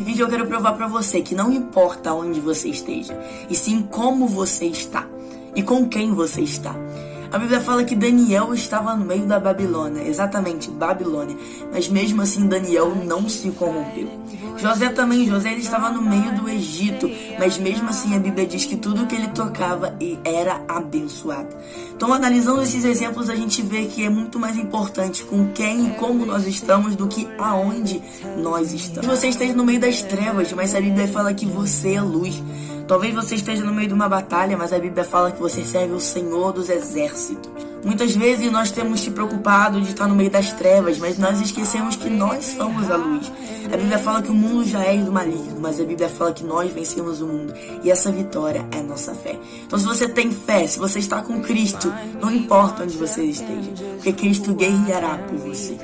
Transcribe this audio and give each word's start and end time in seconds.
Nesse 0.00 0.12
vídeo 0.12 0.24
eu 0.24 0.30
quero 0.30 0.46
provar 0.46 0.72
para 0.72 0.86
você 0.86 1.20
que 1.20 1.34
não 1.34 1.52
importa 1.52 2.14
onde 2.14 2.40
você 2.40 2.70
esteja, 2.70 3.14
e 3.50 3.54
sim 3.54 3.82
como 3.82 4.26
você 4.26 4.64
está 4.64 5.06
e 5.54 5.62
com 5.62 5.86
quem 5.86 6.14
você 6.14 6.40
está. 6.40 6.74
A 7.32 7.38
Bíblia 7.38 7.60
fala 7.60 7.84
que 7.84 7.94
Daniel 7.94 8.52
estava 8.52 8.96
no 8.96 9.04
meio 9.04 9.24
da 9.24 9.38
Babilônia, 9.38 10.02
exatamente, 10.02 10.68
Babilônia, 10.68 11.36
mas 11.72 11.88
mesmo 11.88 12.20
assim 12.22 12.48
Daniel 12.48 12.92
não 13.04 13.28
se 13.28 13.50
corrompeu. 13.52 14.08
José 14.56 14.88
também, 14.88 15.26
José 15.26 15.52
ele 15.52 15.60
estava 15.60 15.90
no 15.90 16.02
meio 16.02 16.34
do 16.34 16.48
Egito, 16.48 17.08
mas 17.38 17.56
mesmo 17.56 17.88
assim 17.88 18.16
a 18.16 18.18
Bíblia 18.18 18.46
diz 18.46 18.64
que 18.66 18.76
tudo 18.76 19.06
que 19.06 19.14
ele 19.14 19.28
tocava 19.28 19.94
era 20.24 20.60
abençoado. 20.68 21.48
Então, 21.94 22.12
analisando 22.12 22.62
esses 22.62 22.84
exemplos, 22.84 23.30
a 23.30 23.36
gente 23.36 23.62
vê 23.62 23.84
que 23.84 24.04
é 24.04 24.10
muito 24.10 24.38
mais 24.38 24.56
importante 24.56 25.22
com 25.22 25.48
quem 25.52 25.86
e 25.86 25.90
como 25.90 26.26
nós 26.26 26.46
estamos 26.46 26.96
do 26.96 27.06
que 27.06 27.28
aonde 27.38 28.02
nós 28.38 28.72
estamos. 28.72 29.08
Você 29.08 29.28
esteja 29.28 29.52
no 29.54 29.64
meio 29.64 29.78
das 29.78 30.02
trevas, 30.02 30.52
mas 30.52 30.74
a 30.74 30.80
Bíblia 30.80 31.06
fala 31.06 31.32
que 31.32 31.46
você 31.46 31.94
é 31.94 32.02
luz. 32.02 32.42
Talvez 32.90 33.14
você 33.14 33.36
esteja 33.36 33.62
no 33.62 33.72
meio 33.72 33.86
de 33.86 33.94
uma 33.94 34.08
batalha, 34.08 34.56
mas 34.56 34.72
a 34.72 34.78
Bíblia 34.80 35.04
fala 35.04 35.30
que 35.30 35.40
você 35.40 35.64
serve 35.64 35.94
o 35.94 36.00
Senhor 36.00 36.52
dos 36.52 36.68
exércitos. 36.68 37.48
Muitas 37.84 38.16
vezes 38.16 38.50
nós 38.50 38.72
temos 38.72 38.98
se 38.98 39.12
preocupado 39.12 39.80
de 39.80 39.90
estar 39.90 40.08
no 40.08 40.16
meio 40.16 40.28
das 40.28 40.52
trevas, 40.54 40.98
mas 40.98 41.16
nós 41.16 41.40
esquecemos 41.40 41.94
que 41.94 42.10
nós 42.10 42.44
somos 42.46 42.90
a 42.90 42.96
luz. 42.96 43.30
A 43.72 43.76
Bíblia 43.76 43.96
fala 43.96 44.20
que 44.20 44.32
o 44.32 44.34
mundo 44.34 44.64
já 44.64 44.82
é 44.82 44.96
do 44.96 45.12
maligno, 45.12 45.60
mas 45.60 45.78
a 45.78 45.84
Bíblia 45.84 46.08
fala 46.08 46.32
que 46.32 46.42
nós 46.42 46.72
vencemos 46.72 47.22
o 47.22 47.28
mundo. 47.28 47.54
E 47.84 47.92
essa 47.92 48.10
vitória 48.10 48.66
é 48.72 48.82
nossa 48.82 49.14
fé. 49.14 49.38
Então 49.64 49.78
se 49.78 49.86
você 49.86 50.08
tem 50.08 50.32
fé, 50.32 50.66
se 50.66 50.80
você 50.80 50.98
está 50.98 51.22
com 51.22 51.40
Cristo, 51.40 51.94
não 52.20 52.28
importa 52.28 52.82
onde 52.82 52.96
você 52.98 53.22
esteja, 53.22 53.70
porque 53.94 54.12
Cristo 54.12 54.52
guerreará 54.52 55.16
por 55.16 55.38
você. 55.38 55.78